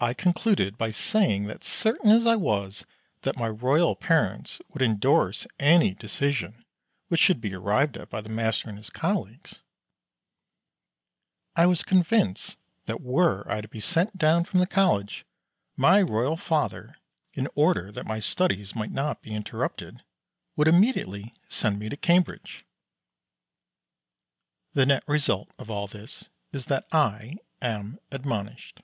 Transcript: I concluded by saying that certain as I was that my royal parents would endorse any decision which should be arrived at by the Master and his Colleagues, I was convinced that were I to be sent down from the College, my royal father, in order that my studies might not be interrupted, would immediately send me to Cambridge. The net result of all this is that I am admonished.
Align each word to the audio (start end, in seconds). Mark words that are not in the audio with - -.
I 0.00 0.14
concluded 0.14 0.78
by 0.78 0.92
saying 0.92 1.46
that 1.46 1.64
certain 1.64 2.12
as 2.12 2.24
I 2.24 2.36
was 2.36 2.86
that 3.22 3.36
my 3.36 3.48
royal 3.48 3.96
parents 3.96 4.60
would 4.68 4.80
endorse 4.80 5.44
any 5.58 5.92
decision 5.92 6.64
which 7.08 7.20
should 7.20 7.40
be 7.40 7.52
arrived 7.52 7.96
at 7.96 8.08
by 8.08 8.20
the 8.20 8.28
Master 8.28 8.68
and 8.68 8.78
his 8.78 8.90
Colleagues, 8.90 9.58
I 11.56 11.66
was 11.66 11.82
convinced 11.82 12.58
that 12.86 13.00
were 13.00 13.42
I 13.50 13.60
to 13.60 13.66
be 13.66 13.80
sent 13.80 14.16
down 14.16 14.44
from 14.44 14.60
the 14.60 14.68
College, 14.68 15.26
my 15.76 16.00
royal 16.00 16.36
father, 16.36 16.94
in 17.34 17.48
order 17.56 17.90
that 17.90 18.06
my 18.06 18.20
studies 18.20 18.76
might 18.76 18.92
not 18.92 19.20
be 19.20 19.34
interrupted, 19.34 20.04
would 20.54 20.68
immediately 20.68 21.34
send 21.48 21.76
me 21.76 21.88
to 21.88 21.96
Cambridge. 21.96 22.64
The 24.74 24.86
net 24.86 25.02
result 25.08 25.50
of 25.58 25.68
all 25.70 25.88
this 25.88 26.28
is 26.52 26.66
that 26.66 26.86
I 26.92 27.38
am 27.60 27.98
admonished. 28.12 28.78